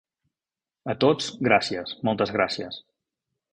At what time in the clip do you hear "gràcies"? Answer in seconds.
1.49-1.95, 2.39-2.83